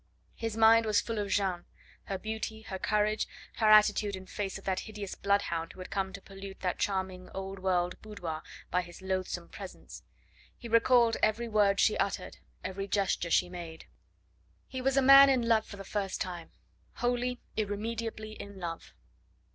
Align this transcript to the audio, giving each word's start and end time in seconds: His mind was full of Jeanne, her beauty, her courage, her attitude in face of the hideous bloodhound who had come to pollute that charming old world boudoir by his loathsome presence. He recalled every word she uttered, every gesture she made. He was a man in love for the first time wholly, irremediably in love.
His 0.33 0.57
mind 0.57 0.87
was 0.87 0.99
full 0.99 1.19
of 1.19 1.29
Jeanne, 1.29 1.63
her 2.05 2.17
beauty, 2.17 2.63
her 2.63 2.79
courage, 2.79 3.27
her 3.57 3.67
attitude 3.67 4.15
in 4.15 4.25
face 4.25 4.57
of 4.57 4.65
the 4.65 4.73
hideous 4.73 5.13
bloodhound 5.13 5.73
who 5.73 5.79
had 5.79 5.91
come 5.91 6.11
to 6.13 6.19
pollute 6.23 6.61
that 6.61 6.79
charming 6.79 7.29
old 7.35 7.59
world 7.59 8.01
boudoir 8.01 8.41
by 8.71 8.81
his 8.81 9.03
loathsome 9.03 9.47
presence. 9.49 10.01
He 10.57 10.67
recalled 10.67 11.17
every 11.21 11.47
word 11.47 11.79
she 11.79 11.97
uttered, 11.97 12.37
every 12.63 12.87
gesture 12.87 13.29
she 13.29 13.47
made. 13.47 13.85
He 14.67 14.81
was 14.81 14.97
a 14.97 15.03
man 15.03 15.29
in 15.29 15.47
love 15.47 15.67
for 15.67 15.77
the 15.77 15.83
first 15.83 16.19
time 16.19 16.49
wholly, 16.93 17.39
irremediably 17.55 18.31
in 18.31 18.59
love. 18.59 18.95